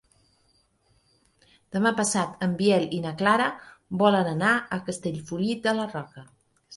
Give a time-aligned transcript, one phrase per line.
[1.75, 3.49] Demà passat en Biel i na Clara
[4.05, 6.25] volen anar a Castellfollit de la Roca.